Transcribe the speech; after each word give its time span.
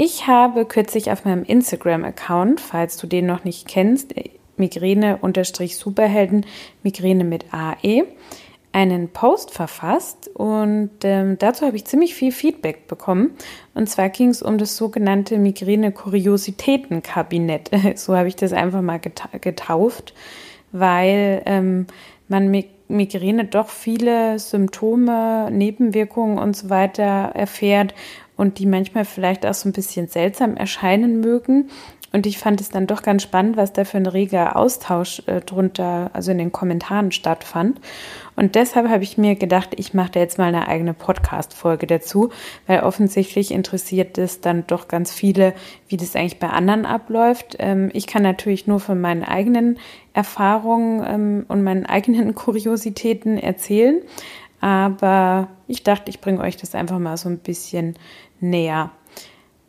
Ich 0.00 0.28
habe 0.28 0.64
kürzlich 0.64 1.10
auf 1.10 1.24
meinem 1.24 1.42
Instagram-Account, 1.42 2.60
falls 2.60 2.98
du 2.98 3.08
den 3.08 3.26
noch 3.26 3.42
nicht 3.42 3.66
kennst, 3.66 4.14
Migräne-Superhelden, 4.56 6.46
Migräne 6.84 7.24
mit 7.24 7.52
AE, 7.52 8.04
einen 8.70 9.08
Post 9.08 9.50
verfasst 9.50 10.30
und 10.34 10.90
ähm, 11.02 11.36
dazu 11.40 11.66
habe 11.66 11.74
ich 11.74 11.84
ziemlich 11.84 12.14
viel 12.14 12.30
Feedback 12.30 12.86
bekommen. 12.86 13.32
Und 13.74 13.90
zwar 13.90 14.08
ging 14.08 14.28
es 14.28 14.40
um 14.40 14.56
das 14.56 14.76
sogenannte 14.76 15.36
Migräne-Kuriositäten-Kabinett. 15.36 17.70
so 17.98 18.16
habe 18.16 18.28
ich 18.28 18.36
das 18.36 18.52
einfach 18.52 18.82
mal 18.82 19.00
getauft, 19.00 20.14
weil 20.70 21.42
ähm, 21.44 21.88
man 22.28 22.56
Migräne 22.86 23.46
doch 23.46 23.68
viele 23.68 24.38
Symptome, 24.38 25.50
Nebenwirkungen 25.50 26.38
und 26.38 26.56
so 26.56 26.70
weiter 26.70 27.32
erfährt 27.34 27.94
und 28.38 28.58
die 28.58 28.66
manchmal 28.66 29.04
vielleicht 29.04 29.44
auch 29.44 29.52
so 29.52 29.68
ein 29.68 29.72
bisschen 29.72 30.08
seltsam 30.08 30.56
erscheinen 30.56 31.20
mögen. 31.20 31.68
Und 32.10 32.24
ich 32.24 32.38
fand 32.38 32.60
es 32.62 32.70
dann 32.70 32.86
doch 32.86 33.02
ganz 33.02 33.22
spannend, 33.22 33.58
was 33.58 33.74
da 33.74 33.84
für 33.84 33.98
ein 33.98 34.06
reger 34.06 34.56
Austausch 34.56 35.22
äh, 35.26 35.42
drunter, 35.42 36.10
also 36.14 36.30
in 36.30 36.38
den 36.38 36.52
Kommentaren 36.52 37.12
stattfand. 37.12 37.80
Und 38.34 38.54
deshalb 38.54 38.88
habe 38.88 39.02
ich 39.02 39.18
mir 39.18 39.34
gedacht, 39.34 39.70
ich 39.76 39.92
mache 39.92 40.12
da 40.12 40.20
jetzt 40.20 40.38
mal 40.38 40.46
eine 40.46 40.68
eigene 40.68 40.94
Podcast-Folge 40.94 41.86
dazu, 41.86 42.30
weil 42.66 42.80
offensichtlich 42.80 43.50
interessiert 43.50 44.16
es 44.16 44.40
dann 44.40 44.66
doch 44.66 44.88
ganz 44.88 45.12
viele, 45.12 45.52
wie 45.88 45.98
das 45.98 46.16
eigentlich 46.16 46.38
bei 46.38 46.48
anderen 46.48 46.86
abläuft. 46.86 47.56
Ähm, 47.58 47.90
ich 47.92 48.06
kann 48.06 48.22
natürlich 48.22 48.66
nur 48.66 48.80
von 48.80 49.00
meinen 49.00 49.24
eigenen 49.24 49.78
Erfahrungen 50.14 51.04
ähm, 51.06 51.46
und 51.48 51.62
meinen 51.62 51.84
eigenen 51.84 52.34
Kuriositäten 52.36 53.36
erzählen. 53.36 54.00
Aber 54.60 55.48
ich 55.68 55.84
dachte, 55.84 56.10
ich 56.10 56.20
bringe 56.20 56.40
euch 56.40 56.56
das 56.56 56.74
einfach 56.74 56.98
mal 56.98 57.16
so 57.16 57.28
ein 57.28 57.38
bisschen 57.38 57.94
näher. 58.40 58.90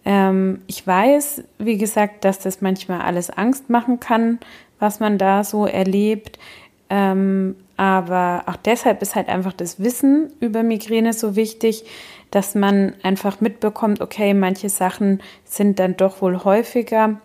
Ähm, 0.05 0.62
ich 0.68 0.86
weiß, 0.86 1.44
wie 1.58 1.78
gesagt, 1.78 2.26
dass 2.26 2.40
das 2.40 2.62
manchmal 2.62 3.02
alles 3.02 3.30
Angst 3.30 3.70
machen 3.70 4.00
kann, 4.00 4.39
was 4.80 5.00
man 5.00 5.17
da 5.17 5.44
so 5.44 5.66
erlebt. 5.66 6.39
Ähm, 6.89 7.56
aber 7.78 8.44
auch 8.48 8.56
deshalb 8.56 9.02
ist 9.02 9.16
halt 9.16 9.30
einfach 9.30 9.53
das 9.53 9.81
Wissen 9.81 10.31
über 10.39 10.64
Migräne 10.64 11.14
so 11.14 11.36
wichtig, 11.36 11.86
dass 12.31 12.56
man 12.56 12.94
einfach 13.03 13.42
mitbekommt, 13.42 14.02
okay, 14.02 14.34
manche 14.34 14.70
Sachen 14.70 15.22
sind 15.45 15.80
dann 15.80 15.98
doch 15.98 16.22
wohl 16.22 16.44
häufiger. 16.44 17.20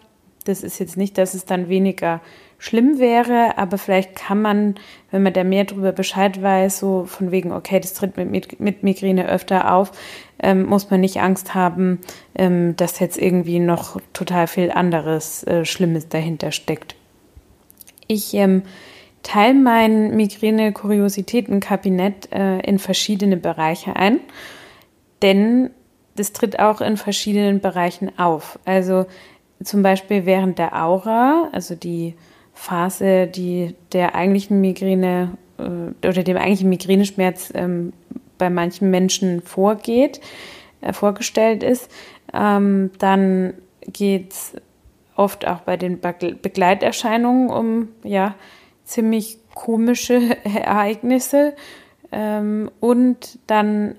Das 0.45 0.63
ist 0.63 0.79
jetzt 0.79 0.97
nicht, 0.97 1.19
dass 1.19 1.35
es 1.35 1.45
dann 1.45 1.69
weniger 1.69 2.21
schlimm 2.59 2.99
wäre, 2.99 3.59
aber 3.59 3.79
vielleicht 3.79 4.15
kann 4.15 4.41
man, 4.41 4.75
wenn 5.11 5.23
man 5.23 5.33
da 5.33 5.45
mehr 5.45 5.65
darüber 5.65 5.93
Bescheid 5.93 6.43
weiß, 6.43 6.79
so 6.79 7.05
von 7.05 7.31
wegen, 7.31 7.53
okay, 7.53 7.81
das 7.81 7.95
tritt 7.95 8.17
mit, 8.17 8.61
mit 8.61 8.83
Migräne 8.83 9.29
öfter 9.29 9.73
auf, 9.73 9.93
ähm, 10.39 10.67
muss 10.67 10.91
man 10.91 11.01
nicht 11.01 11.21
Angst 11.21 11.55
haben, 11.55 12.01
ähm, 12.35 12.77
dass 12.77 13.01
jetzt 13.01 13.19
irgendwie 13.19 13.59
noch 13.59 14.01
total 14.13 14.47
viel 14.47 14.71
anderes 14.71 15.45
äh, 15.45 15.65
Schlimmes 15.65 16.09
dahinter 16.09 16.53
steckt. 16.53 16.97
Ich 18.07 18.35
ähm, 18.35 18.63
teile 19.23 19.55
mein 19.55 20.17
Migräne-Kuriositäten-Kabinett 20.17 22.33
äh, 22.33 22.61
in 22.61 22.79
verschiedene 22.79 23.37
Bereiche 23.37 23.97
ein, 23.97 24.21
denn 25.23 25.71
das 26.17 26.33
tritt 26.33 26.61
auch 26.61 26.81
in 26.81 26.97
verschiedenen 26.97 27.61
Bereichen 27.61 28.19
auf. 28.19 28.59
Also 28.65 29.07
zum 29.63 29.83
Beispiel 29.83 30.27
während 30.27 30.59
der 30.59 30.81
Aura, 30.81 31.49
also 31.53 31.75
die 31.75 32.15
Phase, 32.55 33.27
die 33.27 33.75
der 33.93 34.15
eigentlichen 34.15 34.61
Migräne 34.61 35.37
äh, 35.59 36.07
oder 36.07 36.23
dem 36.23 36.37
eigentlichen 36.37 36.71
Migräneschmerz 36.71 37.53
ähm, 37.55 37.93
bei 38.39 38.51
manchen 38.51 38.91
Menschen 38.91 39.43
vorgeht, 39.43 40.21
äh, 40.81 40.93
vorgestellt 40.93 41.63
ist. 41.63 41.91
Ähm, 42.33 42.91
dann 42.99 43.55
geht 43.93 44.33
es 44.33 44.57
oft 45.17 45.47
auch 45.47 45.61
bei 45.61 45.77
den 45.77 46.01
Begleiterscheinungen 46.01 47.51
um 47.51 47.89
ja 48.03 48.35
ziemlich 48.85 49.39
komische 49.55 50.37
Ereignisse 50.45 51.55
ähm, 52.13 52.71
und 52.81 53.39
dann 53.47 53.97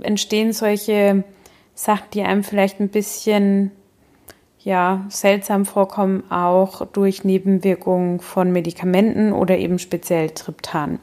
entstehen 0.00 0.52
solche 0.52 1.24
Sachen, 1.74 2.08
die 2.14 2.22
einem 2.22 2.44
vielleicht 2.44 2.80
ein 2.80 2.88
bisschen 2.88 3.72
ja, 4.62 5.04
seltsam 5.08 5.64
vorkommen, 5.64 6.24
auch 6.30 6.86
durch 6.86 7.24
Nebenwirkungen 7.24 8.20
von 8.20 8.52
Medikamenten 8.52 9.32
oder 9.32 9.58
eben 9.58 9.78
speziell 9.78 10.30
Triptan. 10.30 10.98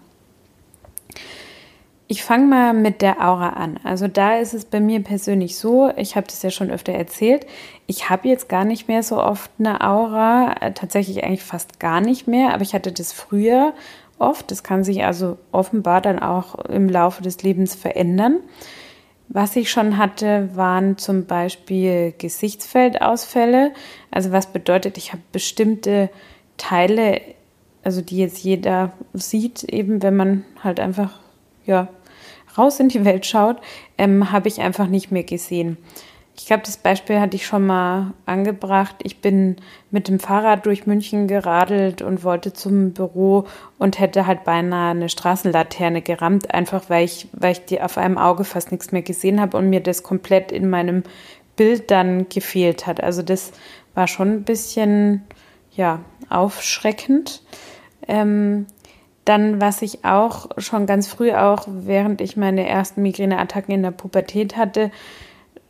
Ich 2.09 2.23
fange 2.23 2.45
mal 2.45 2.73
mit 2.73 3.01
der 3.01 3.19
Aura 3.19 3.49
an. 3.49 3.79
Also 3.83 4.07
da 4.07 4.37
ist 4.37 4.53
es 4.53 4.63
bei 4.63 4.79
mir 4.79 5.03
persönlich 5.03 5.57
so, 5.57 5.91
ich 5.97 6.15
habe 6.15 6.27
das 6.27 6.41
ja 6.41 6.51
schon 6.51 6.71
öfter 6.71 6.93
erzählt, 6.93 7.45
ich 7.85 8.09
habe 8.09 8.29
jetzt 8.29 8.47
gar 8.47 8.63
nicht 8.63 8.87
mehr 8.87 9.03
so 9.03 9.21
oft 9.21 9.51
eine 9.59 9.81
Aura, 9.81 10.55
äh, 10.61 10.71
tatsächlich 10.71 11.25
eigentlich 11.25 11.43
fast 11.43 11.81
gar 11.81 11.99
nicht 11.99 12.27
mehr, 12.27 12.53
aber 12.53 12.61
ich 12.61 12.73
hatte 12.73 12.93
das 12.93 13.11
früher 13.11 13.73
oft. 14.19 14.51
Das 14.51 14.63
kann 14.63 14.83
sich 14.83 15.03
also 15.03 15.37
offenbar 15.51 16.01
dann 16.01 16.19
auch 16.19 16.55
im 16.65 16.89
Laufe 16.89 17.21
des 17.23 17.43
Lebens 17.43 17.75
verändern. 17.75 18.39
Was 19.29 19.55
ich 19.55 19.69
schon 19.69 19.97
hatte, 19.97 20.49
waren 20.55 20.97
zum 20.97 21.25
Beispiel 21.25 22.13
Gesichtsfeldausfälle. 22.17 23.73
Also 24.09 24.31
was 24.31 24.47
bedeutet, 24.47 24.97
ich 24.97 25.11
habe 25.11 25.21
bestimmte 25.31 26.09
Teile, 26.55 27.21
also 27.83 28.01
die 28.01 28.17
jetzt 28.17 28.39
jeder 28.39 28.93
sieht, 29.13 29.63
eben 29.63 30.01
wenn 30.01 30.15
man 30.15 30.45
halt 30.63 30.79
einfach 30.79 31.19
ja 31.65 31.89
raus 32.57 32.79
in 32.79 32.89
die 32.89 33.05
Welt 33.05 33.25
schaut, 33.25 33.57
ähm, 33.97 34.31
habe 34.31 34.47
ich 34.47 34.61
einfach 34.61 34.87
nicht 34.87 35.11
mehr 35.11 35.23
gesehen. 35.23 35.77
Ich 36.39 36.45
glaube, 36.45 36.63
das 36.63 36.77
Beispiel 36.77 37.19
hatte 37.19 37.35
ich 37.35 37.47
schon 37.47 37.65
mal 37.65 38.13
angebracht. 38.27 38.97
Ich 39.01 39.21
bin 39.21 39.55
mit 39.89 40.07
dem 40.07 40.19
Fahrrad 40.19 40.65
durch 40.67 40.85
München 40.85 41.27
geradelt 41.27 42.03
und 42.03 42.23
wollte 42.23 42.53
zum 42.53 42.93
Büro 42.93 43.47
und 43.79 43.99
hätte 43.99 44.27
halt 44.27 44.43
beinahe 44.43 44.91
eine 44.91 45.09
Straßenlaterne 45.09 46.03
gerammt, 46.03 46.53
einfach 46.53 46.89
weil 46.89 47.05
ich, 47.05 47.27
weil 47.33 47.53
ich 47.53 47.65
die 47.65 47.81
auf 47.81 47.97
einem 47.97 48.19
Auge 48.19 48.43
fast 48.43 48.71
nichts 48.71 48.91
mehr 48.91 49.01
gesehen 49.01 49.41
habe 49.41 49.57
und 49.57 49.69
mir 49.69 49.81
das 49.81 50.03
komplett 50.03 50.51
in 50.51 50.69
meinem 50.69 51.03
Bild 51.55 51.89
dann 51.89 52.29
gefehlt 52.29 52.85
hat. 52.85 53.01
Also 53.01 53.23
das 53.23 53.51
war 53.95 54.07
schon 54.07 54.29
ein 54.29 54.43
bisschen, 54.43 55.23
ja, 55.71 56.01
aufschreckend. 56.29 57.41
Ähm, 58.07 58.67
dann, 59.25 59.59
was 59.59 59.81
ich 59.81 60.05
auch 60.05 60.49
schon 60.57 60.85
ganz 60.85 61.07
früh 61.07 61.33
auch, 61.33 61.67
während 61.67 62.21
ich 62.21 62.37
meine 62.37 62.67
ersten 62.67 63.01
Migräneattacken 63.01 63.73
in 63.73 63.81
der 63.81 63.91
Pubertät 63.91 64.55
hatte, 64.55 64.91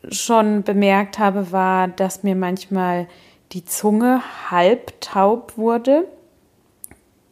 schon 0.09 0.63
bemerkt 0.63 1.19
habe, 1.19 1.51
war, 1.51 1.87
dass 1.87 2.23
mir 2.23 2.35
manchmal 2.35 3.07
die 3.51 3.65
Zunge 3.65 4.21
halb 4.49 4.99
taub 5.01 5.57
wurde. 5.57 6.07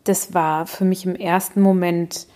Das 0.04 0.34
war 0.34 0.66
für 0.66 0.86
mich 0.86 1.06
im 1.06 1.16
ersten 1.16 1.62
Moment 1.62 2.28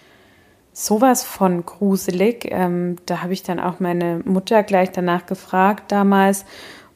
sowas 0.73 1.23
von 1.23 1.65
gruselig. 1.65 2.47
Ähm, 2.49 2.97
da 3.05 3.21
habe 3.21 3.33
ich 3.33 3.43
dann 3.43 3.59
auch 3.59 3.79
meine 3.79 4.21
Mutter 4.25 4.63
gleich 4.63 4.91
danach 4.91 5.25
gefragt 5.25 5.91
damals. 5.91 6.45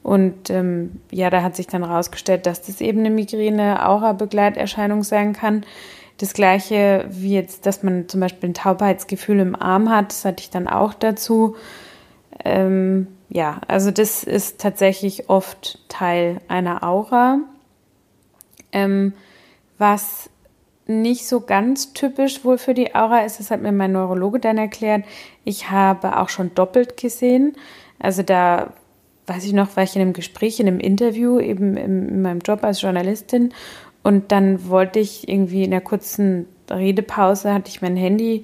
Und 0.02 0.50
ähm, 0.50 1.02
ja, 1.12 1.30
da 1.30 1.44
hat 1.44 1.56
sich 1.56 1.68
dann 1.68 1.86
herausgestellt, 1.86 2.46
dass 2.46 2.62
das 2.62 2.82
eben 2.82 3.00
eine 3.00 3.10
Migräne-Aura-Begleiterscheinung 3.10 5.04
sein 5.04 5.34
kann. 5.34 5.66
Das 6.18 6.34
gleiche 6.34 7.06
wie 7.10 7.34
jetzt, 7.34 7.66
dass 7.66 7.84
man 7.84 8.08
zum 8.10 8.20
Beispiel 8.20 8.50
ein 8.50 8.54
Taubheitsgefühl 8.54 9.40
im 9.40 9.56
Arm 9.56 9.90
hat, 9.90 10.12
das 10.12 10.26
hatte 10.26 10.42
ich 10.42 10.50
dann 10.50 10.68
auch 10.68 10.94
dazu. 10.94 11.56
Ähm, 12.44 13.08
ja, 13.34 13.62
also 13.68 13.90
das 13.90 14.24
ist 14.24 14.62
tatsächlich 14.62 15.28
oft 15.28 15.80
Teil 15.90 16.40
einer 16.48 16.84
Aura. 16.84 17.40
Ähm, 18.72 19.14
was 19.80 20.30
nicht 20.86 21.28
so 21.28 21.42
ganz 21.42 21.94
typisch 21.94 22.46
wohl 22.46 22.60
für 22.60 22.76
die 22.76 22.94
Aura 22.94 23.22
ist, 23.22 23.40
das 23.40 23.50
hat 23.50 23.62
mir 23.62 23.72
mein 23.72 23.92
Neurologe 23.92 24.40
dann 24.40 24.60
erklärt. 24.60 25.04
Ich 25.46 25.72
habe 25.72 26.20
auch 26.20 26.30
schon 26.30 26.54
doppelt 26.54 26.96
gesehen. 26.96 27.54
Also 27.98 28.22
da 28.22 28.74
weiß 29.26 29.46
ich 29.46 29.54
noch, 29.54 29.76
war 29.76 29.84
ich 29.84 29.96
in 29.96 30.04
einem 30.04 30.14
Gespräch, 30.14 30.60
in 30.60 30.68
einem 30.68 30.80
Interview, 30.80 31.40
eben 31.40 31.76
in 31.76 32.22
meinem 32.22 32.42
Job 32.42 32.64
als 32.64 32.84
Journalistin. 32.84 33.52
Und 34.04 34.32
dann 34.32 34.70
wollte 34.70 35.00
ich 35.00 35.28
irgendwie 35.28 35.64
in 35.64 35.74
einer 35.74 35.82
kurzen 35.82 36.46
Redepause, 36.70 37.52
hatte 37.52 37.70
ich 37.70 37.82
mein 37.82 37.96
Handy 37.96 38.44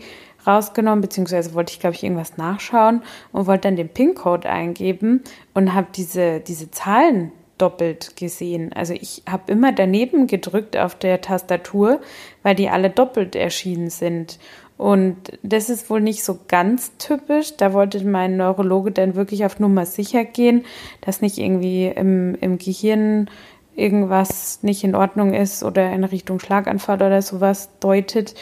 rausgenommen, 0.50 1.02
beziehungsweise 1.02 1.54
wollte 1.54 1.74
ich, 1.74 1.80
glaube 1.80 1.96
ich, 1.96 2.04
irgendwas 2.04 2.38
nachschauen 2.38 3.02
und 3.32 3.48
wollte 3.48 3.68
dann 3.68 3.76
den 3.76 3.90
PIN-Code 3.90 4.50
eingeben 4.50 5.24
und 5.54 5.74
habe 5.74 5.88
diese, 5.96 6.40
diese 6.40 6.72
Zahlen 6.72 7.32
doppelt 7.60 8.16
gesehen. 8.16 8.74
Also 8.74 8.94
ich 8.94 9.24
habe 9.30 9.52
immer 9.52 9.72
daneben 9.72 10.28
gedrückt 10.28 10.78
auf 10.78 10.96
der 10.96 11.22
Tastatur, 11.22 12.00
weil 12.42 12.56
die 12.56 12.70
alle 12.70 12.90
doppelt 12.90 13.36
erschienen 13.36 13.90
sind. 13.90 14.40
Und 14.78 15.38
das 15.44 15.70
ist 15.70 15.90
wohl 15.90 16.00
nicht 16.00 16.24
so 16.24 16.40
ganz 16.48 16.96
typisch. 16.98 17.58
Da 17.58 17.74
wollte 17.74 18.04
mein 18.06 18.38
Neurologe 18.38 18.92
dann 18.92 19.16
wirklich 19.16 19.46
auf 19.46 19.60
Nummer 19.60 19.86
sicher 19.86 20.24
gehen, 20.24 20.64
dass 21.02 21.22
nicht 21.22 21.38
irgendwie 21.38 21.88
im, 21.88 22.36
im 22.36 22.58
Gehirn 22.58 23.30
irgendwas 23.76 24.64
nicht 24.64 24.84
in 24.84 24.96
Ordnung 24.96 25.34
ist 25.34 25.64
oder 25.64 25.92
in 25.92 26.04
Richtung 26.04 26.40
Schlaganfall 26.40 26.98
oder 26.98 27.22
sowas 27.22 27.70
deutet. 27.80 28.36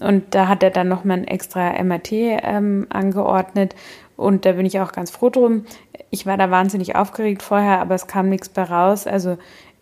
Und 0.00 0.34
da 0.34 0.48
hat 0.48 0.62
er 0.62 0.70
dann 0.70 0.88
nochmal 0.88 1.18
ein 1.18 1.28
extra 1.28 1.82
MRT 1.82 2.12
ähm, 2.12 2.86
angeordnet. 2.90 3.74
Und 4.16 4.44
da 4.44 4.52
bin 4.52 4.66
ich 4.66 4.80
auch 4.80 4.92
ganz 4.92 5.10
froh 5.10 5.30
drum. 5.30 5.64
Ich 6.10 6.26
war 6.26 6.36
da 6.36 6.50
wahnsinnig 6.50 6.96
aufgeregt 6.96 7.42
vorher, 7.42 7.80
aber 7.80 7.94
es 7.94 8.06
kam 8.06 8.28
nichts 8.28 8.48
bei 8.48 8.62
raus. 8.62 9.06
Also 9.06 9.38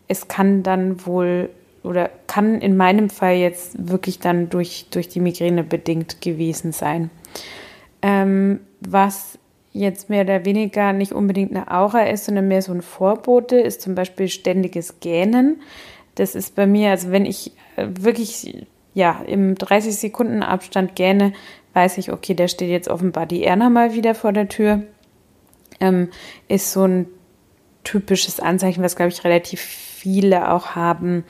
es 0.08 0.28
kann 0.28 0.62
dann 0.62 1.06
wohl 1.06 1.50
oder 1.82 2.10
kann 2.26 2.60
in 2.60 2.76
meinem 2.76 3.10
Fall 3.10 3.34
jetzt 3.34 3.88
wirklich 3.88 4.20
dann 4.20 4.48
durch, 4.50 4.86
durch 4.90 5.08
die 5.08 5.20
Migräne 5.20 5.64
bedingt 5.64 6.20
gewesen 6.20 6.72
sein. 6.72 7.10
Ähm, 8.02 8.60
was 8.80 9.38
jetzt 9.72 10.10
mehr 10.10 10.22
oder 10.22 10.44
weniger 10.44 10.92
nicht 10.92 11.12
unbedingt 11.12 11.50
eine 11.50 11.70
Aura 11.70 12.02
ist, 12.02 12.26
sondern 12.26 12.48
mehr 12.48 12.62
so 12.62 12.72
ein 12.72 12.82
Vorbote, 12.82 13.56
ist 13.56 13.80
zum 13.80 13.94
Beispiel 13.94 14.28
ständiges 14.28 15.00
Gähnen. 15.00 15.60
Das 16.14 16.34
ist 16.34 16.54
bei 16.54 16.66
mir, 16.66 16.90
also 16.90 17.10
wenn 17.10 17.24
ich 17.24 17.52
äh, 17.76 17.88
wirklich 17.88 18.66
ja 18.94 19.22
im 19.26 19.54
30 19.54 19.96
Sekunden 19.96 20.42
Abstand 20.42 20.94
gähne, 20.96 21.32
weiß 21.74 21.98
ich, 21.98 22.12
okay, 22.12 22.34
da 22.34 22.48
steht 22.48 22.70
jetzt 22.70 22.88
offenbar 22.88 23.26
die 23.26 23.44
Erna 23.44 23.70
mal 23.70 23.94
wieder 23.94 24.14
vor 24.14 24.32
der 24.32 24.48
Tür. 24.48 24.82
Ähm, 25.80 26.08
ist 26.48 26.72
so 26.72 26.84
ein 26.84 27.06
typisches 27.84 28.40
Anzeichen, 28.40 28.82
was 28.82 28.96
glaube 28.96 29.10
ich 29.10 29.24
relativ 29.24 29.60
viele 29.60 30.52
auch 30.52 30.74
haben, 30.74 31.24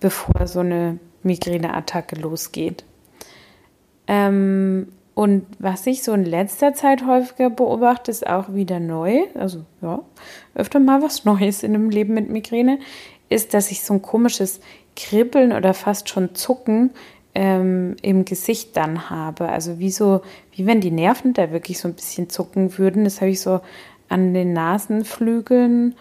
bevor 0.00 0.46
so 0.46 0.60
eine 0.60 0.98
Migräneattacke 1.22 2.16
losgeht. 2.16 2.84
Ähm, 4.08 4.88
und 5.14 5.46
was 5.58 5.86
ich 5.86 6.02
so 6.02 6.12
in 6.12 6.24
letzter 6.24 6.72
Zeit 6.72 7.06
häufiger 7.06 7.50
beobachte, 7.50 8.10
ist 8.10 8.26
auch 8.26 8.54
wieder 8.54 8.80
neu, 8.80 9.20
also 9.34 9.64
ja, 9.82 10.00
öfter 10.54 10.80
mal 10.80 11.02
was 11.02 11.24
Neues 11.24 11.62
in 11.62 11.74
dem 11.74 11.90
Leben 11.90 12.14
mit 12.14 12.30
Migräne, 12.30 12.78
ist, 13.28 13.54
dass 13.54 13.70
ich 13.70 13.82
so 13.82 13.94
ein 13.94 14.02
komisches 14.02 14.60
Kribbeln 14.96 15.52
oder 15.52 15.74
fast 15.74 16.08
schon 16.08 16.34
Zucken 16.34 16.90
ähm, 17.34 17.96
im 18.02 18.24
Gesicht 18.24 18.76
dann 18.76 19.10
habe. 19.10 19.48
Also 19.48 19.78
wie 19.78 19.90
so, 19.90 20.22
wie 20.52 20.66
wenn 20.66 20.80
die 20.80 20.90
Nerven 20.90 21.32
da 21.32 21.52
wirklich 21.52 21.78
so 21.78 21.88
ein 21.88 21.94
bisschen 21.94 22.28
zucken 22.28 22.78
würden. 22.78 23.04
Das 23.04 23.20
habe 23.20 23.30
ich 23.30 23.40
so 23.40 23.60
an 24.08 24.34
den 24.34 24.52
Nasenflügeln, 24.52 25.94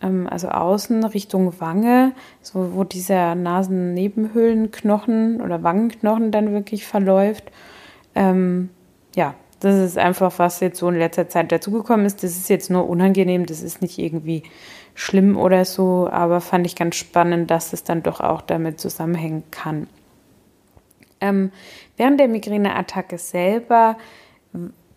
ähm, 0.00 0.26
also 0.28 0.48
außen 0.48 1.04
Richtung 1.04 1.60
Wange, 1.60 2.12
so 2.40 2.74
wo 2.74 2.84
dieser 2.84 3.34
Nasennebenhöhlenknochen 3.34 5.40
oder 5.40 5.62
Wangenknochen 5.62 6.30
dann 6.30 6.52
wirklich 6.52 6.86
verläuft. 6.86 7.44
Ähm, 8.14 8.70
ja, 9.14 9.34
das 9.60 9.76
ist 9.76 9.98
einfach, 9.98 10.38
was 10.38 10.60
jetzt 10.60 10.78
so 10.78 10.88
in 10.88 10.96
letzter 10.96 11.28
Zeit 11.28 11.50
dazugekommen 11.50 12.06
ist. 12.06 12.22
Das 12.22 12.36
ist 12.36 12.48
jetzt 12.48 12.70
nur 12.70 12.88
unangenehm, 12.88 13.46
das 13.46 13.62
ist 13.62 13.82
nicht 13.82 13.98
irgendwie 13.98 14.44
schlimm 14.94 15.36
oder 15.36 15.64
so, 15.64 16.08
aber 16.10 16.40
fand 16.40 16.66
ich 16.66 16.76
ganz 16.76 16.96
spannend, 16.96 17.50
dass 17.50 17.72
es 17.72 17.84
dann 17.84 18.02
doch 18.02 18.20
auch 18.20 18.42
damit 18.42 18.80
zusammenhängen 18.80 19.44
kann. 19.50 19.86
Ähm, 21.20 21.50
während 21.96 22.20
der 22.20 22.28
Migräneattacke 22.28 23.18
selber 23.18 23.96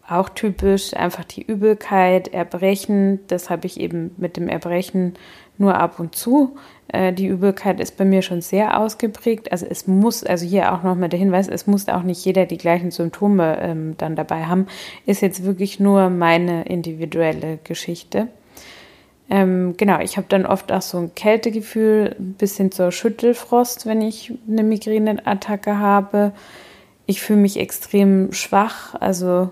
auch 0.07 0.29
typisch 0.29 0.93
einfach 0.95 1.23
die 1.23 1.41
Übelkeit, 1.41 2.27
Erbrechen. 2.27 3.19
Das 3.27 3.49
habe 3.49 3.65
ich 3.65 3.79
eben 3.79 4.13
mit 4.17 4.37
dem 4.37 4.49
Erbrechen 4.49 5.13
nur 5.61 5.75
ab 5.75 5.99
und 5.99 6.15
zu. 6.15 6.57
Äh, 6.89 7.13
die 7.13 7.27
Übelkeit 7.27 7.79
ist 7.79 7.97
bei 7.97 8.03
mir 8.03 8.21
schon 8.21 8.41
sehr 8.41 8.79
ausgeprägt. 8.79 9.51
Also 9.51 9.65
es 9.69 9.87
muss, 9.87 10.23
also 10.23 10.45
hier 10.45 10.73
auch 10.73 10.83
nochmal 10.83 11.09
der 11.09 11.19
Hinweis, 11.19 11.47
es 11.47 11.67
muss 11.67 11.87
auch 11.87 12.03
nicht 12.03 12.25
jeder 12.25 12.45
die 12.45 12.57
gleichen 12.57 12.91
Symptome 12.91 13.57
ähm, 13.61 13.95
dann 13.97 14.15
dabei 14.15 14.45
haben. 14.45 14.67
Ist 15.05 15.21
jetzt 15.21 15.45
wirklich 15.45 15.79
nur 15.79 16.09
meine 16.09 16.63
individuelle 16.63 17.59
Geschichte. 17.63 18.27
Ähm, 19.29 19.75
genau, 19.77 19.99
ich 20.01 20.17
habe 20.17 20.27
dann 20.27 20.45
oft 20.45 20.73
auch 20.73 20.81
so 20.81 20.97
ein 20.97 21.15
Kältegefühl, 21.15 22.17
ein 22.19 22.33
bisschen 22.33 22.69
zur 22.71 22.91
Schüttelfrost, 22.91 23.85
wenn 23.85 24.01
ich 24.01 24.33
eine 24.49 24.63
Migräneattacke 24.63 25.77
habe. 25.77 26.33
Ich 27.05 27.21
fühle 27.21 27.39
mich 27.39 27.57
extrem 27.57 28.33
schwach, 28.33 28.93
also 28.95 29.49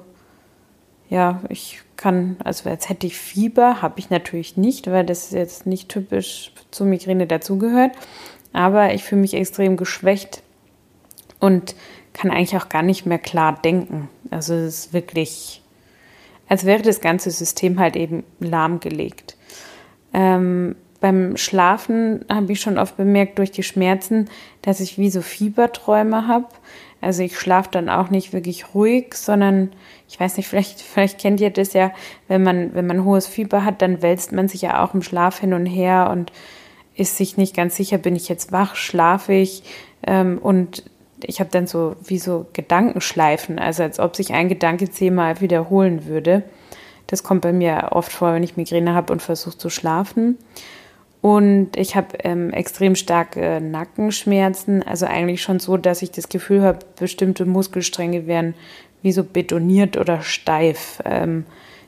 ja, 1.10 1.42
ich 1.48 1.82
kann, 2.00 2.38
also 2.44 2.70
als 2.70 2.88
hätte 2.88 3.06
ich 3.08 3.18
Fieber, 3.18 3.82
habe 3.82 4.00
ich 4.00 4.10
natürlich 4.10 4.56
nicht, 4.56 4.90
weil 4.90 5.06
das 5.06 5.32
jetzt 5.32 5.66
nicht 5.66 5.90
typisch 5.90 6.54
zur 6.72 6.88
Migräne 6.88 7.28
dazugehört. 7.28 7.92
Aber 8.54 8.94
ich 8.94 9.04
fühle 9.04 9.22
mich 9.22 9.34
extrem 9.34 9.76
geschwächt 9.76 10.42
und 11.40 11.76
kann 12.14 12.32
eigentlich 12.32 12.56
auch 12.56 12.70
gar 12.70 12.84
nicht 12.84 13.06
mehr 13.06 13.20
klar 13.20 13.60
denken. 13.62 14.10
Also 14.32 14.54
es 14.54 14.86
ist 14.86 14.94
wirklich, 14.94 15.62
als 16.48 16.66
wäre 16.66 16.82
das 16.82 17.02
ganze 17.02 17.32
System 17.32 17.80
halt 17.80 17.98
eben 17.98 18.24
lahmgelegt. 18.40 19.36
Ähm, 20.14 20.78
beim 21.02 21.36
Schlafen 21.36 22.24
habe 22.30 22.54
ich 22.54 22.62
schon 22.62 22.78
oft 22.78 22.96
bemerkt 22.96 23.40
durch 23.40 23.52
die 23.52 23.64
Schmerzen, 23.64 24.30
dass 24.62 24.80
ich 24.80 24.98
wie 24.98 25.10
so 25.10 25.22
Fieberträume 25.22 26.28
habe. 26.28 26.48
Also 27.02 27.24
ich 27.24 27.40
schlafe 27.40 27.70
dann 27.72 27.90
auch 27.90 28.10
nicht 28.10 28.34
wirklich 28.34 28.74
ruhig, 28.74 29.14
sondern 29.16 29.72
ich 30.08 30.20
weiß 30.20 30.38
nicht, 30.38 30.48
vielleicht, 30.48 30.82
vielleicht 30.82 31.20
kennt 31.20 31.40
ihr 31.40 31.50
das 31.50 31.74
ja, 31.74 31.92
wenn 32.28 32.44
man, 32.44 32.74
wenn 32.74 32.88
man 32.88 33.06
hohes 33.06 33.28
Fieber 33.28 33.64
hat, 33.64 33.82
dann 33.82 34.02
wälzt 34.02 34.32
man 34.32 34.48
sich 34.48 34.64
ja 34.64 34.84
auch 34.84 34.94
im 34.94 35.02
Schlaf 35.02 35.40
hin 35.40 35.54
und 35.54 35.66
her 35.66 36.10
und 36.12 36.32
ist 36.96 37.16
sich 37.16 37.38
nicht 37.38 37.56
ganz 37.56 37.76
sicher, 37.76 37.98
bin 37.98 38.16
ich 38.16 38.28
jetzt 38.28 38.52
wach, 38.52 38.76
schlafe 38.76 39.34
ich 39.34 39.64
ähm, 40.06 40.38
und 40.40 40.84
ich 41.24 41.40
habe 41.40 41.50
dann 41.50 41.68
so 41.68 41.96
wie 42.04 42.18
so 42.18 42.48
Gedankenschleifen, 42.54 43.60
also 43.60 43.84
als 43.84 44.00
ob 44.00 44.16
sich 44.16 44.34
ein 44.34 44.50
Gedanke 44.50 44.90
zehnmal 44.90 45.42
wiederholen 45.42 46.06
würde. 46.06 46.44
Das 47.08 47.24
kommt 47.24 47.42
bei 47.42 47.54
mir 47.54 47.90
oft 47.92 48.12
vor, 48.12 48.34
wenn 48.34 48.44
ich 48.44 48.58
Migräne 48.58 48.94
habe 48.94 49.12
und 49.12 49.22
versuche 49.22 49.58
zu 49.58 49.70
schlafen. 49.70 50.38
Und 51.22 51.76
ich 51.76 51.96
habe 51.96 52.18
ähm, 52.24 52.52
extrem 52.52 52.96
starke 52.96 53.60
Nackenschmerzen, 53.62 54.84
also 54.84 55.06
eigentlich 55.06 55.42
schon 55.42 55.60
so, 55.60 55.76
dass 55.76 56.02
ich 56.02 56.12
das 56.12 56.30
Gefühl 56.30 56.62
habe, 56.62 56.80
bestimmte 56.98 57.46
Muskelstränge 57.46 58.26
wären 58.26 58.54
wie 59.02 59.12
so 59.12 59.24
betoniert 59.24 59.98
oder 59.98 60.22
steif. 60.22 61.02
Ähm, 61.04 61.46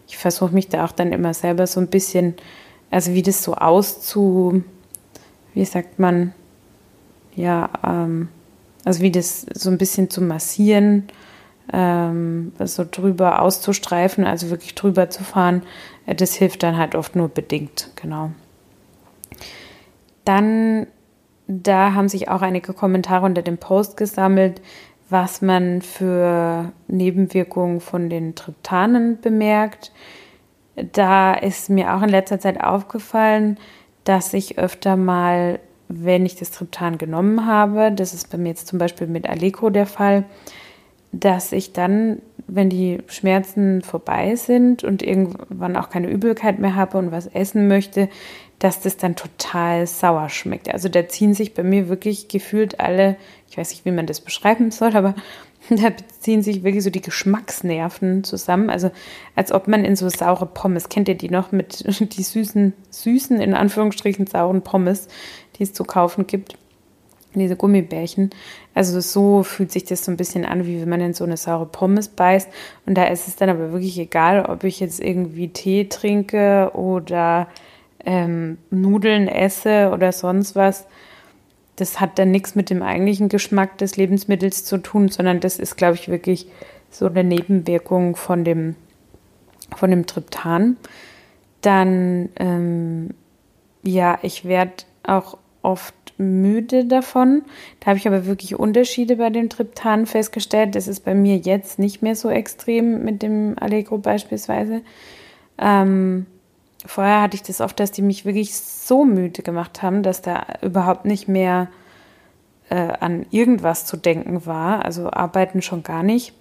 ich 0.08 0.18
versuche 0.18 0.54
mich 0.54 0.68
da 0.68 0.86
auch 0.86 0.92
dann 0.92 1.14
immer 1.14 1.34
selber 1.34 1.66
so 1.68 1.80
ein 1.80 1.88
bisschen, 1.88 2.36
also 2.90 3.14
wie 3.14 3.22
das 3.22 3.44
so 3.44 3.56
auszu, 3.56 4.64
wie 5.54 5.66
sagt 5.66 6.00
man, 6.00 6.34
ja, 7.36 7.70
ähm, 7.86 8.28
also 8.84 9.02
wie 9.02 9.12
das 9.12 9.46
so 9.54 9.70
ein 9.70 9.78
bisschen 9.78 10.10
zu 10.10 10.22
massieren 10.22 11.08
ähm, 11.72 12.52
so 12.60 12.86
drüber 12.90 13.42
auszustreifen, 13.42 14.26
also 14.26 14.50
wirklich 14.50 14.76
drüber 14.76 15.10
zu 15.10 15.24
fahren, 15.24 15.64
äh, 16.06 16.16
das 16.16 16.34
hilft 16.34 16.64
dann 16.64 16.78
halt 16.78 16.96
oft 16.96 17.16
nur 17.16 17.30
bedingt, 17.30 17.92
genau. 17.96 18.32
Dann, 20.26 20.88
da 21.48 21.94
haben 21.94 22.10
sich 22.10 22.30
auch 22.30 22.42
einige 22.42 22.74
Kommentare 22.74 23.26
unter 23.26 23.42
dem 23.42 23.58
Post 23.58 23.98
gesammelt, 23.98 24.62
was 25.10 25.42
man 25.42 25.82
für 25.82 26.72
Nebenwirkungen 26.88 27.82
von 27.82 28.10
den 28.10 28.34
Triptanen 28.34 29.20
bemerkt. 29.20 29.92
Da 30.94 31.34
ist 31.34 31.70
mir 31.70 31.94
auch 31.94 32.02
in 32.02 32.10
letzter 32.10 32.40
Zeit 32.40 32.64
aufgefallen, 32.64 33.58
dass 34.06 34.34
ich 34.34 34.58
öfter 34.58 34.96
mal, 34.96 35.60
wenn 35.90 36.26
ich 36.26 36.38
das 36.38 36.52
Triptan 36.52 36.98
genommen 36.98 37.46
habe, 37.46 37.92
das 37.92 38.14
ist 38.14 38.32
bei 38.32 38.38
mir 38.38 38.50
jetzt 38.50 38.68
zum 38.68 38.80
Beispiel 38.80 39.08
mit 39.08 39.28
Allegro 39.28 39.70
der 39.70 39.86
Fall, 39.86 40.24
dass 41.12 41.52
ich 41.52 41.74
dann, 41.74 42.22
wenn 42.48 42.70
die 42.70 43.00
Schmerzen 43.08 43.82
vorbei 43.82 44.36
sind 44.36 44.86
und 44.86 45.04
irgendwann 45.04 45.76
auch 45.76 45.90
keine 45.90 46.10
Übelkeit 46.10 46.60
mehr 46.60 46.76
habe 46.76 46.98
und 46.98 47.12
was 47.12 47.28
essen 47.28 47.68
möchte, 47.68 48.08
dass 48.62 48.80
das 48.80 48.96
dann 48.96 49.16
total 49.16 49.88
sauer 49.88 50.30
schmeckt. 50.30 50.72
Also 50.72 50.88
da 50.88 51.08
ziehen 51.10 51.34
sich 51.34 51.56
bei 51.56 51.64
mir 51.64 51.90
wirklich 51.90 52.28
gefühlt 52.28 52.80
alle, 52.80 53.18
ich 53.50 53.58
weiß 53.58 53.72
nicht, 53.72 53.86
wie 53.86 53.92
man 53.92 54.06
das 54.06 54.22
beschreiben 54.22 54.70
soll, 54.70 54.96
aber 54.96 55.16
da 55.72 55.92
ziehen 56.20 56.44
sich 56.44 56.64
wirklich 56.64 56.84
so 56.84 56.92
die 56.92 57.02
Geschmacksnerven 57.02 58.24
zusammen. 58.24 58.70
Also 58.70 58.92
als 59.36 59.52
ob 59.52 59.68
man 59.68 59.84
in 59.84 59.96
so 59.96 60.10
saure 60.10 60.46
Pommes, 60.46 60.90
kennt 60.90 61.10
ihr 61.10 61.16
die 61.16 61.30
noch 61.30 61.52
mit 61.52 61.84
die 62.16 62.24
süßen, 62.24 62.74
süßen, 62.92 63.42
in 63.42 63.56
Anführungsstrichen 63.56 64.28
sauren 64.28 64.62
Pommes, 64.62 65.08
die 65.58 65.64
es 65.64 65.74
zu 65.74 65.84
kaufen 65.84 66.28
gibt? 66.28 66.56
diese 67.34 67.56
Gummibärchen. 67.56 68.32
Also 68.74 69.00
so 69.00 69.44
fühlt 69.44 69.72
sich 69.72 69.86
das 69.86 70.04
so 70.04 70.12
ein 70.12 70.18
bisschen 70.18 70.44
an, 70.44 70.66
wie 70.66 70.82
wenn 70.82 70.90
man 70.90 71.00
in 71.00 71.14
so 71.14 71.24
eine 71.24 71.38
saure 71.38 71.66
Pommes 71.66 72.10
beißt. 72.10 72.50
Und 72.86 72.96
da 72.96 73.06
ist 73.06 73.30
es 73.30 73.38
dann 73.38 73.48
aber 73.48 73.72
wirklich 73.72 73.98
egal, 73.98 74.46
ob 74.46 74.66
ich 74.66 74.82
jetzt 74.82 75.00
irgendwie 75.00 75.48
Tee 75.48 75.86
trinke 75.86 76.72
oder 76.74 77.48
ähm, 78.06 78.58
Nudeln 78.70 79.28
esse 79.28 79.92
oder 79.94 80.12
sonst 80.12 80.56
was. 80.56 80.88
Das 81.76 82.00
hat 82.00 82.20
dann 82.20 82.32
nichts 82.32 82.56
mit 82.56 82.70
dem 82.70 82.84
eigentlichen 82.84 83.30
Geschmack 83.30 83.78
des 83.78 83.98
Lebensmittels 83.98 84.66
zu 84.66 84.78
tun, 84.78 85.10
sondern 85.10 85.40
das 85.40 85.58
ist, 85.58 85.78
glaube 85.78 85.96
ich, 85.96 86.10
wirklich 86.10 86.48
so 86.90 87.08
eine 87.08 87.24
Nebenwirkung 87.24 88.16
von 88.16 88.44
dem, 88.44 88.76
von 89.76 89.90
dem 89.90 90.06
Triptan. 90.06 90.78
Dann, 91.62 92.30
ähm, 92.38 93.12
ja, 93.84 94.20
ich 94.22 94.46
werde 94.46 94.74
auch 95.04 95.38
oft 95.62 95.96
müde 96.18 96.86
davon. 96.86 97.44
Da 97.80 97.88
habe 97.88 97.98
ich 97.98 98.08
aber 98.08 98.26
wirklich 98.26 98.58
Unterschiede 98.58 99.16
bei 99.16 99.30
dem 99.30 99.50
Triptan 99.50 100.06
festgestellt. 100.06 100.76
Das 100.76 100.88
ist 100.88 101.04
bei 101.04 101.16
mir 101.16 101.38
jetzt 101.38 101.80
nicht 101.80 102.02
mehr 102.02 102.16
so 102.16 102.30
extrem 102.30 103.04
mit 103.04 103.22
dem 103.22 103.56
Allegro 103.60 103.98
beispielsweise. 103.98 104.82
Ähm, 105.58 106.26
vorher 106.86 107.22
hatte 107.22 107.36
ich 107.36 107.44
das 107.44 107.62
oft, 107.62 107.80
dass 107.80 107.92
die 107.92 108.02
mich 108.02 108.26
wirklich 108.26 108.56
so 108.56 109.06
müde 109.06 109.44
gemacht 109.44 109.82
haben, 109.82 110.04
dass 110.04 110.22
da 110.22 110.46
überhaupt 110.62 111.06
nicht 111.06 111.28
mehr 111.28 111.70
äh, 112.70 112.76
an 112.76 113.26
irgendwas 113.32 113.86
zu 113.86 113.98
denken 113.98 114.46
war. 114.46 114.86
Also 114.86 115.10
arbeiten 115.12 115.62
schon 115.62 115.84
gar 115.84 116.04
nicht. 116.04 116.34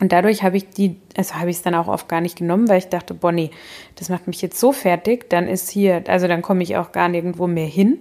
Und 0.00 0.12
dadurch 0.12 0.44
habe 0.44 0.56
ich 0.56 0.68
die, 0.70 0.96
also 1.16 1.34
habe 1.34 1.50
ich 1.50 1.56
es 1.56 1.62
dann 1.62 1.74
auch 1.74 1.88
oft 1.88 2.08
gar 2.08 2.20
nicht 2.20 2.38
genommen, 2.38 2.68
weil 2.68 2.78
ich 2.78 2.88
dachte, 2.88 3.14
boah, 3.14 3.32
nee, 3.32 3.50
das 3.96 4.08
macht 4.08 4.28
mich 4.28 4.40
jetzt 4.40 4.60
so 4.60 4.72
fertig, 4.72 5.28
dann 5.28 5.48
ist 5.48 5.70
hier, 5.70 6.04
also 6.06 6.28
dann 6.28 6.40
komme 6.40 6.62
ich 6.62 6.76
auch 6.76 6.92
gar 6.92 7.08
nirgendwo 7.08 7.48
mehr 7.48 7.66
hin. 7.66 7.98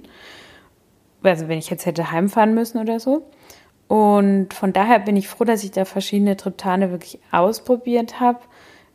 Also 1.24 1.48
wenn 1.48 1.58
ich 1.58 1.72
jetzt 1.72 1.88
hätte 1.88 2.12
heimfahren 2.12 2.54
müssen 2.54 2.78
oder 2.78 3.00
so. 3.00 3.26
Und 3.88 4.54
von 4.54 4.74
daher 4.74 5.00
bin 5.00 5.16
ich 5.16 5.28
froh, 5.28 5.46
dass 5.46 5.64
ich 5.64 5.72
da 5.72 5.86
verschiedene 5.86 6.38
Triptane 6.38 6.92
wirklich 6.92 7.20
ausprobiert 7.32 8.20
habe, 8.20 8.40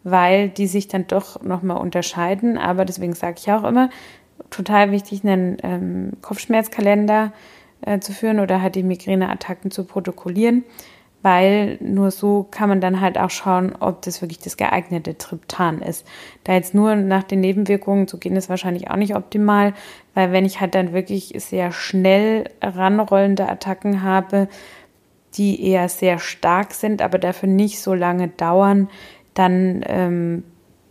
weil 0.05 0.49
die 0.49 0.67
sich 0.67 0.89
dann 0.89 1.07
doch 1.07 1.43
nochmal 1.43 1.79
unterscheiden. 1.79 2.59
Aber 2.59 2.85
deswegen 2.85 3.15
sage 3.15 3.37
ich 3.39 3.51
auch 3.53 3.65
immer, 3.65 3.91
total 4.51 4.91
wichtig, 4.91 5.25
einen 5.25 5.57
ähm, 5.63 6.13
Kopfschmerzkalender 6.23 7.33
äh, 7.83 7.99
zu 8.01 8.13
führen 8.13 8.41
oder 8.41 8.61
halt 8.61 8.75
die 8.75 8.83
Migräneattacken 8.83 9.71
zu 9.71 9.85
protokollieren 9.85 10.65
weil 11.23 11.79
nur 11.81 12.11
so 12.11 12.47
kann 12.51 12.69
man 12.69 12.81
dann 12.81 13.01
halt 13.01 13.17
auch 13.17 13.31
schauen, 13.31 13.75
ob 13.79 14.03
das 14.03 14.21
wirklich 14.21 14.41
das 14.41 14.57
geeignete 14.57 15.17
Triptan 15.17 15.81
ist. 15.81 16.07
Da 16.45 16.55
jetzt 16.55 16.75
nur 16.75 16.97
nach 16.97 17.23
den 17.23 17.41
Nebenwirkungen 17.41 18.09
zu 18.09 18.19
gehen, 18.19 18.37
ist 18.37 18.51
wahrscheinlich 18.51 18.91
auch 18.91 18.97
nicht 18.97 19.15
optimal, 19.15 19.73
weil 20.15 20.33
wenn 20.33 20.45
ich 20.45 20.61
halt 20.61 20.75
dann 20.75 20.93
wirklich 20.93 21.33
sehr 21.37 21.71
schnell 21.71 22.51
ranrollende 22.61 23.49
Attacken 23.49 24.03
habe, 24.03 24.49
die 25.35 25.65
eher 25.65 25.89
sehr 25.89 26.19
stark 26.19 26.73
sind, 26.75 27.01
aber 27.01 27.19
dafür 27.19 27.49
nicht 27.49 27.81
so 27.81 27.95
lange 27.95 28.29
dauern, 28.29 28.91
dann 29.35 29.83
ähm, 29.87 30.45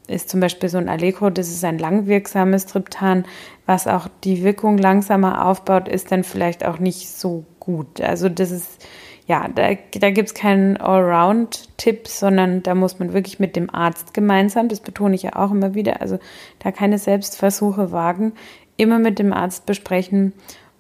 ist 0.08 0.30
zum 0.30 0.40
Beispiel 0.40 0.70
so 0.70 0.78
ein 0.78 0.90
Allegro, 0.90 1.30
das 1.30 1.50
ist 1.50 1.64
ein 1.64 1.80
langwirksames 1.80 2.66
Triptan, 2.66 3.26
was 3.66 3.88
auch 3.88 4.08
die 4.24 4.44
Wirkung 4.44 4.78
langsamer 4.78 5.46
aufbaut, 5.46 5.88
ist 5.88 6.12
dann 6.12 6.24
vielleicht 6.24 6.66
auch 6.66 6.80
nicht 6.80 7.10
so 7.10 7.46
gut. 7.60 8.02
Also 8.02 8.30
das 8.30 8.52
ist 8.52 8.86
ja, 9.28 9.48
da, 9.48 9.70
da 10.00 10.10
gibt 10.10 10.28
es 10.28 10.34
keinen 10.34 10.78
Allround-Tipp, 10.78 12.08
sondern 12.08 12.64
da 12.64 12.76
muss 12.76 13.00
man 13.00 13.14
wirklich 13.14 13.40
mit 13.40 13.56
dem 13.56 13.74
Arzt 13.74 14.14
gemeinsam, 14.14 14.68
das 14.68 14.82
betone 14.82 15.16
ich 15.16 15.24
ja 15.24 15.36
auch 15.36 15.52
immer 15.52 15.74
wieder, 15.74 16.02
also 16.02 16.20
da 16.60 16.72
keine 16.72 16.98
Selbstversuche 16.98 17.94
wagen, 17.94 18.34
immer 18.76 19.00
mit 19.00 19.20
dem 19.20 19.32
Arzt 19.32 19.66
besprechen 19.66 20.34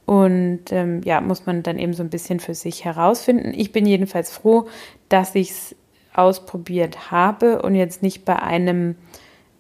und 0.06 0.63
ähm, 0.72 1.01
ja, 1.06 1.22
muss 1.22 1.46
man 1.46 1.63
dann 1.63 1.80
eben 1.80 1.94
so 1.94 2.03
ein 2.03 2.10
bisschen 2.10 2.41
für 2.41 2.56
sich 2.56 2.84
herausfinden. 2.84 3.53
Ich 3.56 3.72
bin 3.72 3.86
jedenfalls 3.86 4.32
froh, 4.32 4.68
dass 5.08 5.36
ich 5.36 5.51
es 5.51 5.75
ausprobiert 6.13 7.12
habe 7.12 7.62
und 7.62 7.75
jetzt 7.75 8.03
nicht 8.03 8.25
bei 8.25 8.38
einem, 8.38 8.96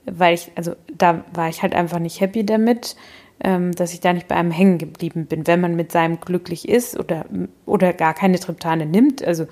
weil 0.05 0.33
ich, 0.33 0.51
also 0.55 0.75
da 0.97 1.23
war 1.33 1.49
ich 1.49 1.61
halt 1.61 1.75
einfach 1.75 1.99
nicht 1.99 2.21
happy 2.21 2.45
damit 2.45 2.95
ähm, 3.43 3.71
dass 3.73 3.93
ich 3.93 3.99
da 3.99 4.13
nicht 4.13 4.27
bei 4.27 4.35
einem 4.35 4.51
hängen 4.51 4.77
geblieben 4.77 5.25
bin. 5.25 5.47
Wenn 5.47 5.61
man 5.61 5.75
mit 5.75 5.91
seinem 5.91 6.19
glücklich 6.19 6.69
ist 6.69 6.99
oder, 6.99 7.25
oder 7.65 7.93
gar 7.93 8.13
keine 8.13 8.39
Triptane 8.39 8.85
nimmt, 8.85 9.23
also 9.23 9.47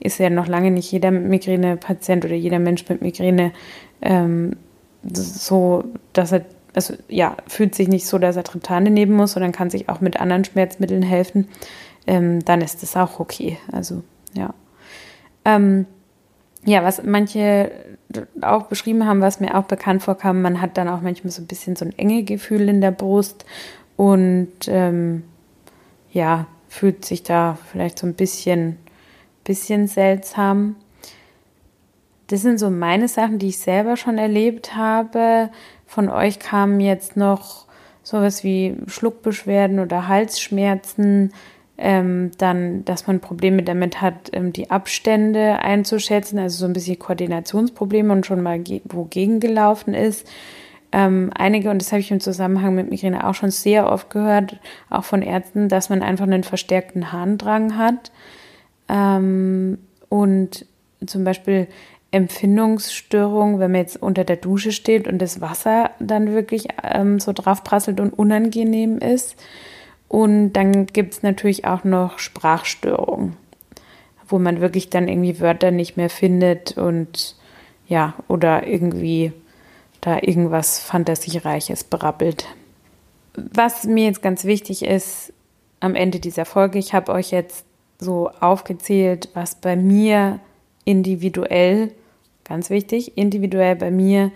ist 0.00 0.18
ja 0.18 0.30
noch 0.30 0.46
lange 0.46 0.70
nicht 0.70 0.90
jeder 0.90 1.10
Migräne-Patient 1.10 2.24
oder 2.24 2.34
jeder 2.34 2.58
Mensch 2.58 2.88
mit 2.88 3.02
Migräne 3.02 3.52
ähm, 4.02 4.56
so, 5.12 5.84
dass 6.12 6.32
er, 6.32 6.44
also 6.74 6.94
ja, 7.08 7.36
fühlt 7.46 7.74
sich 7.74 7.88
nicht 7.88 8.06
so, 8.06 8.18
dass 8.18 8.36
er 8.36 8.44
Triptane 8.44 8.90
nehmen 8.90 9.12
muss, 9.12 9.32
sondern 9.32 9.52
kann 9.52 9.70
sich 9.70 9.88
auch 9.88 10.00
mit 10.00 10.20
anderen 10.20 10.44
Schmerzmitteln 10.44 11.02
helfen, 11.02 11.48
ähm, 12.06 12.44
dann 12.44 12.60
ist 12.60 12.82
das 12.82 12.96
auch 12.96 13.20
okay. 13.20 13.58
Also 13.70 14.02
ja. 14.34 14.52
Ähm, 15.44 15.86
ja, 16.64 16.82
was 16.82 17.02
manche 17.02 17.70
auch 18.40 18.64
beschrieben 18.66 19.06
haben, 19.06 19.20
was 19.20 19.40
mir 19.40 19.56
auch 19.56 19.64
bekannt 19.64 20.02
vorkam, 20.02 20.42
man 20.42 20.60
hat 20.60 20.76
dann 20.76 20.88
auch 20.88 21.00
manchmal 21.00 21.30
so 21.30 21.42
ein 21.42 21.46
bisschen 21.46 21.76
so 21.76 21.84
ein 21.84 21.98
enge 21.98 22.22
Gefühl 22.22 22.68
in 22.68 22.80
der 22.80 22.90
Brust 22.90 23.44
und 23.96 24.52
ähm, 24.66 25.24
ja, 26.10 26.46
fühlt 26.68 27.04
sich 27.04 27.22
da 27.22 27.58
vielleicht 27.70 27.98
so 27.98 28.06
ein 28.06 28.14
bisschen, 28.14 28.78
bisschen 29.44 29.86
seltsam. 29.88 30.76
Das 32.28 32.42
sind 32.42 32.58
so 32.58 32.70
meine 32.70 33.08
Sachen, 33.08 33.38
die 33.38 33.48
ich 33.48 33.58
selber 33.58 33.96
schon 33.96 34.18
erlebt 34.18 34.76
habe. 34.76 35.50
Von 35.86 36.08
euch 36.08 36.38
kamen 36.38 36.80
jetzt 36.80 37.16
noch 37.16 37.66
sowas 38.02 38.44
wie 38.44 38.76
Schluckbeschwerden 38.86 39.80
oder 39.80 40.08
Halsschmerzen, 40.08 41.32
ähm, 41.78 42.32
dann, 42.38 42.84
dass 42.84 43.06
man 43.06 43.20
Probleme 43.20 43.62
damit 43.62 44.02
hat, 44.02 44.30
ähm, 44.32 44.52
die 44.52 44.70
Abstände 44.70 45.60
einzuschätzen, 45.60 46.38
also 46.38 46.58
so 46.58 46.66
ein 46.66 46.72
bisschen 46.72 46.98
Koordinationsprobleme 46.98 48.12
und 48.12 48.26
schon 48.26 48.42
mal 48.42 48.62
wogegen 48.84 49.38
gelaufen 49.38 49.94
ist. 49.94 50.28
Ähm, 50.90 51.30
einige, 51.36 51.70
und 51.70 51.80
das 51.80 51.92
habe 51.92 52.00
ich 52.00 52.10
im 52.10 52.20
Zusammenhang 52.20 52.74
mit 52.74 52.90
Migräne 52.90 53.26
auch 53.26 53.34
schon 53.34 53.50
sehr 53.50 53.90
oft 53.90 54.10
gehört, 54.10 54.58
auch 54.90 55.04
von 55.04 55.22
Ärzten, 55.22 55.68
dass 55.68 55.88
man 55.88 56.02
einfach 56.02 56.24
einen 56.24 56.44
verstärkten 56.44 57.12
Harndrang 57.12 57.76
hat. 57.76 58.10
Ähm, 58.88 59.78
und 60.08 60.66
zum 61.06 61.24
Beispiel 61.24 61.68
Empfindungsstörungen, 62.10 63.60
wenn 63.60 63.70
man 63.72 63.82
jetzt 63.82 64.02
unter 64.02 64.24
der 64.24 64.36
Dusche 64.36 64.72
steht 64.72 65.06
und 65.06 65.18
das 65.18 65.40
Wasser 65.40 65.90
dann 66.00 66.32
wirklich 66.32 66.68
ähm, 66.82 67.20
so 67.20 67.32
draufprasselt 67.32 68.00
und 68.00 68.12
unangenehm 68.14 68.98
ist. 68.98 69.36
Und 70.08 70.54
dann 70.54 70.86
gibt 70.86 71.14
es 71.14 71.22
natürlich 71.22 71.66
auch 71.66 71.84
noch 71.84 72.18
Sprachstörungen, 72.18 73.36
wo 74.26 74.38
man 74.38 74.60
wirklich 74.60 74.88
dann 74.90 75.08
irgendwie 75.08 75.40
Wörter 75.40 75.70
nicht 75.70 75.96
mehr 75.96 76.10
findet 76.10 76.78
und 76.78 77.36
ja, 77.86 78.14
oder 78.26 78.66
irgendwie 78.66 79.32
da 80.00 80.18
irgendwas 80.20 80.78
Fantasiereiches 80.80 81.84
berappelt. 81.84 82.46
Was 83.34 83.84
mir 83.84 84.06
jetzt 84.06 84.22
ganz 84.22 84.44
wichtig 84.44 84.84
ist 84.84 85.32
am 85.80 85.94
Ende 85.94 86.20
dieser 86.20 86.44
Folge, 86.44 86.78
ich 86.78 86.94
habe 86.94 87.12
euch 87.12 87.30
jetzt 87.30 87.64
so 87.98 88.30
aufgezählt, 88.40 89.28
was 89.34 89.54
bei 89.54 89.76
mir 89.76 90.40
individuell, 90.84 91.92
ganz 92.44 92.70
wichtig, 92.70 93.16
individuell 93.16 93.76
bei 93.76 93.90
mir 93.90 94.32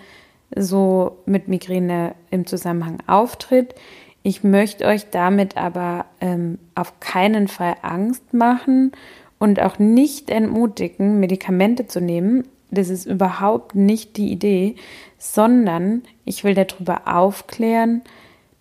so 0.54 1.16
mit 1.24 1.48
Migräne 1.48 2.14
im 2.30 2.46
Zusammenhang 2.46 2.98
auftritt. 3.06 3.74
Ich 4.22 4.44
möchte 4.44 4.86
euch 4.86 5.10
damit 5.10 5.56
aber 5.56 6.06
ähm, 6.20 6.58
auf 6.74 7.00
keinen 7.00 7.48
Fall 7.48 7.74
Angst 7.82 8.32
machen 8.32 8.92
und 9.38 9.60
auch 9.60 9.78
nicht 9.78 10.30
entmutigen, 10.30 11.18
Medikamente 11.18 11.88
zu 11.88 12.00
nehmen. 12.00 12.46
Das 12.70 12.88
ist 12.88 13.04
überhaupt 13.04 13.74
nicht 13.74 14.16
die 14.16 14.30
Idee, 14.30 14.76
sondern 15.18 16.02
ich 16.24 16.44
will 16.44 16.54
darüber 16.54 17.02
aufklären, 17.06 18.02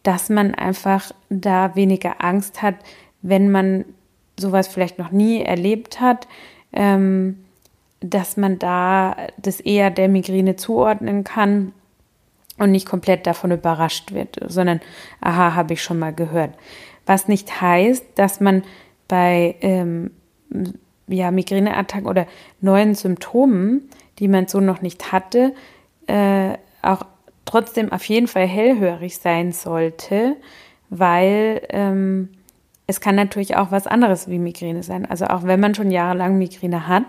dass 0.03 0.29
man 0.29 0.55
einfach 0.55 1.11
da 1.29 1.75
weniger 1.75 2.23
Angst 2.23 2.63
hat, 2.63 2.75
wenn 3.21 3.51
man 3.51 3.85
sowas 4.37 4.67
vielleicht 4.67 4.97
noch 4.97 5.11
nie 5.11 5.41
erlebt 5.41 6.01
hat, 6.01 6.27
ähm, 6.73 7.37
dass 7.99 8.35
man 8.35 8.57
da 8.57 9.15
das 9.37 9.59
eher 9.59 9.91
der 9.91 10.09
Migräne 10.09 10.55
zuordnen 10.55 11.23
kann 11.23 11.73
und 12.61 12.71
nicht 12.71 12.87
komplett 12.87 13.27
davon 13.27 13.51
überrascht 13.51 14.13
wird, 14.13 14.37
sondern, 14.47 14.79
aha, 15.19 15.55
habe 15.55 15.73
ich 15.73 15.83
schon 15.83 15.99
mal 15.99 16.13
gehört. 16.13 16.53
Was 17.05 17.27
nicht 17.27 17.61
heißt, 17.61 18.05
dass 18.15 18.39
man 18.39 18.63
bei 19.07 19.55
ähm, 19.61 20.11
ja, 21.07 21.31
Migräneattacken 21.31 22.07
oder 22.07 22.27
neuen 22.61 22.95
Symptomen, 22.95 23.89
die 24.19 24.27
man 24.27 24.47
so 24.47 24.59
noch 24.59 24.81
nicht 24.81 25.11
hatte, 25.11 25.53
äh, 26.07 26.53
auch 26.81 27.03
trotzdem 27.45 27.91
auf 27.91 28.05
jeden 28.05 28.27
Fall 28.27 28.47
hellhörig 28.47 29.17
sein 29.17 29.51
sollte, 29.51 30.37
weil 30.89 31.61
ähm, 31.69 32.29
es 32.87 33.01
kann 33.01 33.15
natürlich 33.15 33.55
auch 33.55 33.71
was 33.71 33.87
anderes 33.87 34.29
wie 34.29 34.39
Migräne 34.39 34.83
sein. 34.83 35.05
Also 35.05 35.25
auch 35.25 35.43
wenn 35.43 35.59
man 35.59 35.73
schon 35.73 35.91
jahrelang 35.91 36.37
Migräne 36.37 36.87
hat, 36.87 37.05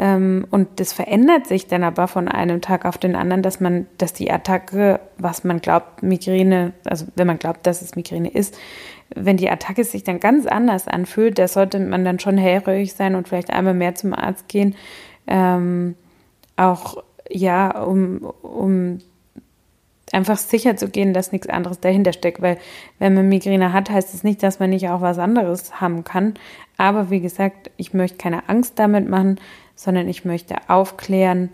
und 0.00 0.68
das 0.76 0.92
verändert 0.92 1.48
sich 1.48 1.66
dann 1.66 1.82
aber 1.82 2.06
von 2.06 2.28
einem 2.28 2.60
Tag 2.60 2.84
auf 2.84 2.98
den 2.98 3.16
anderen, 3.16 3.42
dass 3.42 3.58
man, 3.58 3.88
dass 3.98 4.12
die 4.12 4.30
Attacke, 4.30 5.00
was 5.16 5.42
man 5.42 5.60
glaubt, 5.60 6.04
Migräne, 6.04 6.72
also 6.84 7.06
wenn 7.16 7.26
man 7.26 7.40
glaubt, 7.40 7.66
dass 7.66 7.82
es 7.82 7.96
Migräne 7.96 8.30
ist, 8.30 8.56
wenn 9.14 9.36
die 9.36 9.50
Attacke 9.50 9.82
sich 9.82 10.04
dann 10.04 10.20
ganz 10.20 10.46
anders 10.46 10.86
anfühlt, 10.86 11.38
da 11.38 11.48
sollte 11.48 11.80
man 11.80 12.04
dann 12.04 12.20
schon 12.20 12.38
hellhörig 12.38 12.94
sein 12.94 13.16
und 13.16 13.26
vielleicht 13.26 13.50
einmal 13.50 13.74
mehr 13.74 13.96
zum 13.96 14.14
Arzt 14.14 14.46
gehen. 14.46 14.76
Ähm, 15.26 15.96
auch 16.56 17.02
ja, 17.28 17.82
um, 17.82 18.32
um 18.42 18.98
einfach 20.12 20.36
sicher 20.36 20.76
zu 20.76 20.88
gehen, 20.88 21.12
dass 21.12 21.32
nichts 21.32 21.48
anderes 21.48 21.80
dahinter 21.80 22.12
steckt. 22.12 22.40
Weil 22.40 22.58
wenn 22.98 23.14
man 23.14 23.28
Migräne 23.28 23.72
hat, 23.72 23.90
heißt 23.90 24.08
es 24.08 24.14
das 24.14 24.24
nicht, 24.24 24.42
dass 24.42 24.60
man 24.60 24.70
nicht 24.70 24.88
auch 24.88 25.00
was 25.00 25.18
anderes 25.18 25.80
haben 25.80 26.04
kann. 26.04 26.34
Aber 26.76 27.10
wie 27.10 27.20
gesagt, 27.20 27.70
ich 27.76 27.94
möchte 27.94 28.18
keine 28.18 28.48
Angst 28.48 28.78
damit 28.78 29.08
machen, 29.08 29.40
sondern 29.78 30.08
ich 30.08 30.24
möchte 30.24 30.56
aufklären 30.66 31.50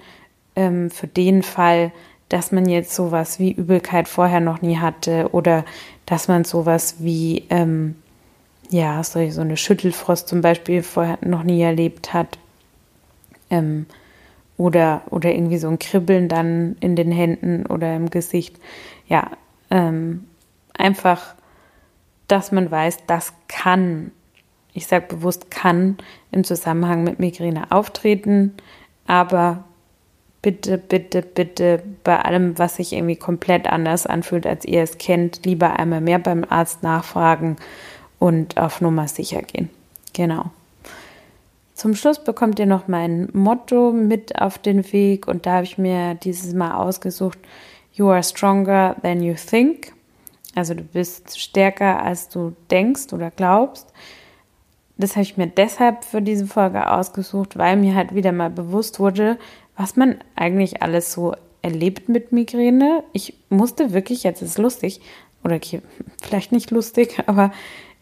ähm, 0.56 0.90
für 0.90 1.06
den 1.06 1.42
Fall, 1.42 1.92
dass 2.30 2.52
man 2.52 2.66
jetzt 2.66 2.94
sowas 2.94 3.38
wie 3.38 3.52
Übelkeit 3.52 4.08
vorher 4.08 4.40
noch 4.40 4.62
nie 4.62 4.78
hatte 4.78 5.28
oder 5.32 5.66
dass 6.06 6.26
man 6.26 6.44
sowas 6.44 6.96
wie, 7.00 7.44
ähm, 7.50 7.96
ja, 8.70 9.04
so, 9.04 9.18
eine 9.18 9.58
Schüttelfrost 9.58 10.26
zum 10.26 10.40
Beispiel 10.40 10.82
vorher 10.82 11.18
noch 11.20 11.42
nie 11.42 11.60
erlebt 11.60 12.14
hat. 12.14 12.38
Ähm, 13.50 13.84
oder, 14.56 15.02
oder 15.10 15.30
irgendwie 15.30 15.58
so 15.58 15.68
ein 15.68 15.78
Kribbeln 15.78 16.30
dann 16.30 16.76
in 16.80 16.96
den 16.96 17.12
Händen 17.12 17.66
oder 17.66 17.94
im 17.94 18.08
Gesicht. 18.08 18.56
Ja, 19.06 19.32
ähm, 19.70 20.24
einfach, 20.72 21.34
dass 22.26 22.52
man 22.52 22.70
weiß, 22.70 23.00
das 23.06 23.34
kann 23.48 24.12
ich 24.74 24.86
sage 24.86 25.06
bewusst 25.08 25.50
kann 25.50 25.96
im 26.32 26.44
Zusammenhang 26.44 27.04
mit 27.04 27.20
Migräne 27.20 27.70
auftreten. 27.70 28.52
Aber 29.06 29.64
bitte, 30.42 30.76
bitte, 30.76 31.22
bitte 31.22 31.82
bei 32.02 32.20
allem, 32.20 32.58
was 32.58 32.76
sich 32.76 32.92
irgendwie 32.92 33.16
komplett 33.16 33.66
anders 33.66 34.06
anfühlt, 34.06 34.46
als 34.46 34.64
ihr 34.64 34.82
es 34.82 34.98
kennt, 34.98 35.46
lieber 35.46 35.78
einmal 35.78 36.00
mehr 36.00 36.18
beim 36.18 36.44
Arzt 36.48 36.82
nachfragen 36.82 37.56
und 38.18 38.58
auf 38.58 38.80
Nummer 38.80 39.08
sicher 39.08 39.42
gehen. 39.42 39.70
Genau. 40.12 40.50
Zum 41.74 41.94
Schluss 41.94 42.22
bekommt 42.22 42.58
ihr 42.58 42.66
noch 42.66 42.88
mein 42.88 43.28
Motto 43.32 43.92
mit 43.92 44.40
auf 44.40 44.58
den 44.58 44.92
Weg 44.92 45.26
und 45.28 45.46
da 45.46 45.54
habe 45.54 45.64
ich 45.64 45.78
mir 45.78 46.14
dieses 46.14 46.52
Mal 46.52 46.74
ausgesucht, 46.74 47.38
You 47.92 48.08
are 48.08 48.24
stronger 48.24 48.96
than 49.02 49.22
you 49.22 49.34
think. 49.34 49.92
Also 50.56 50.74
du 50.74 50.82
bist 50.82 51.38
stärker, 51.38 52.02
als 52.02 52.28
du 52.28 52.54
denkst 52.70 53.12
oder 53.12 53.30
glaubst. 53.30 53.92
Das 54.96 55.12
habe 55.12 55.22
ich 55.22 55.36
mir 55.36 55.48
deshalb 55.48 56.04
für 56.04 56.22
diese 56.22 56.46
Folge 56.46 56.90
ausgesucht, 56.90 57.58
weil 57.58 57.76
mir 57.76 57.94
halt 57.94 58.14
wieder 58.14 58.32
mal 58.32 58.50
bewusst 58.50 59.00
wurde, 59.00 59.38
was 59.76 59.96
man 59.96 60.18
eigentlich 60.36 60.82
alles 60.82 61.12
so 61.12 61.34
erlebt 61.62 62.08
mit 62.08 62.30
Migräne. 62.30 63.02
Ich 63.12 63.34
musste 63.48 63.92
wirklich, 63.92 64.22
jetzt 64.22 64.42
ist 64.42 64.50
es 64.50 64.58
lustig, 64.58 65.00
oder 65.42 65.56
okay, 65.56 65.80
vielleicht 66.22 66.52
nicht 66.52 66.70
lustig, 66.70 67.22
aber 67.26 67.52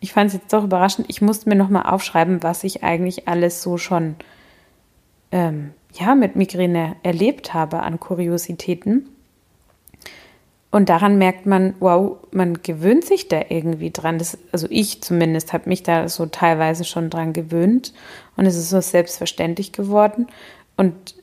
ich 0.00 0.12
fand 0.12 0.28
es 0.28 0.34
jetzt 0.34 0.52
doch 0.52 0.64
überraschend. 0.64 1.06
Ich 1.08 1.22
musste 1.22 1.48
mir 1.48 1.54
nochmal 1.54 1.86
aufschreiben, 1.86 2.42
was 2.42 2.64
ich 2.64 2.82
eigentlich 2.82 3.28
alles 3.28 3.62
so 3.62 3.78
schon 3.78 4.16
ähm, 5.30 5.72
ja, 5.92 6.14
mit 6.14 6.36
Migräne 6.36 6.96
erlebt 7.02 7.54
habe 7.54 7.80
an 7.80 8.00
Kuriositäten. 8.00 9.08
Und 10.72 10.88
daran 10.88 11.18
merkt 11.18 11.44
man, 11.44 11.74
wow, 11.80 12.16
man 12.30 12.62
gewöhnt 12.62 13.04
sich 13.04 13.28
da 13.28 13.42
irgendwie 13.50 13.90
dran. 13.90 14.18
Das, 14.18 14.38
also 14.52 14.66
ich 14.70 15.02
zumindest 15.02 15.52
habe 15.52 15.68
mich 15.68 15.82
da 15.82 16.08
so 16.08 16.24
teilweise 16.24 16.84
schon 16.84 17.10
dran 17.10 17.34
gewöhnt 17.34 17.92
und 18.36 18.46
es 18.46 18.56
ist 18.56 18.70
so 18.70 18.80
selbstverständlich 18.80 19.72
geworden. 19.72 20.28
Und 20.78 21.14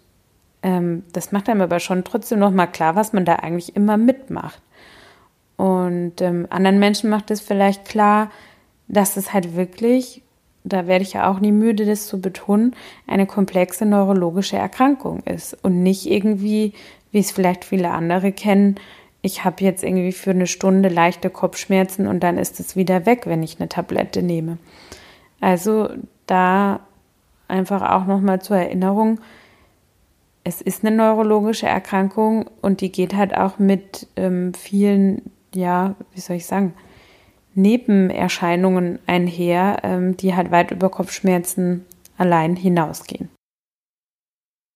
ähm, 0.62 1.03
das 1.13 1.32
macht 1.32 1.50
einem 1.50 1.62
aber 1.62 1.79
schon 1.79 2.03
trotzdem 2.03 2.38
nochmal 2.38 2.72
klar, 2.72 2.96
was 2.96 3.12
man 3.12 3.25
da 3.25 3.38
eigentlich 3.38 3.75
immer 3.75 3.98
mitmacht. 3.98 4.62
Und 5.58 6.22
ähm, 6.22 6.46
anderen 6.51 6.77
Menschen 6.77 7.10
macht 7.10 7.32
es 7.32 7.41
vielleicht 7.41 7.86
klar, 7.86 8.29
dass 8.88 9.18
es 9.18 9.34
halt 9.34 9.56
wirklich, 9.56 10.22
da 10.63 10.86
werde 10.86 11.03
ich 11.03 11.13
ja 11.13 11.27
auch 11.27 11.39
nie 11.39 11.51
müde, 11.51 11.88
das 11.88 12.06
zu 12.06 12.22
betonen, 12.22 12.75
eine 13.08 13.25
komplexe 13.25 13.88
neurologische 13.88 14.58
Erkrankung 14.58 15.24
ist 15.24 15.58
und 15.63 15.82
nicht 15.82 16.06
irgendwie, 16.06 16.74
wie 17.12 17.20
es 17.20 17.32
vielleicht 17.32 17.65
viele 17.65 17.89
andere 17.89 18.32
kennen, 18.32 18.75
ich 19.22 19.44
habe 19.44 19.64
jetzt 19.64 19.84
irgendwie 19.84 20.12
für 20.12 20.32
eine 20.32 20.48
Stunde 20.48 20.90
leichte 20.90 21.30
Kopfschmerzen 21.30 22.08
und 22.08 22.22
dann 22.22 22.38
ist 22.38 22.60
es 22.60 22.76
wieder 22.76 23.06
weg, 23.06 23.24
wenn 23.26 23.44
ich 23.44 23.60
eine 23.60 23.70
Tablette 23.70 24.24
nehme. 24.24 24.58
Also 25.42 25.90
da 26.26 26.82
einfach 27.48 27.82
auch 27.82 28.06
nochmal 28.06 28.42
zur 28.42 28.58
Erinnerung, 28.58 29.20
es 30.44 30.62
ist 30.62 30.86
eine 30.86 30.96
neurologische 30.96 31.68
Erkrankung 31.68 32.50
und 32.62 32.82
die 32.82 32.92
geht 32.92 33.14
halt 33.16 33.36
auch 33.36 33.60
mit 33.60 34.08
ähm, 34.16 34.54
vielen, 34.54 35.32
ja, 35.54 35.96
wie 36.14 36.22
soll 36.22 36.38
ich 36.38 36.46
sagen, 36.46 36.74
Nebenerscheinungen 37.56 39.00
einher, 39.06 39.80
ähm, 39.84 40.16
die 40.16 40.36
halt 40.36 40.50
weit 40.52 40.72
über 40.72 40.90
Kopfschmerzen 40.90 41.86
allein 42.18 42.56
hinausgehen. 42.56 43.30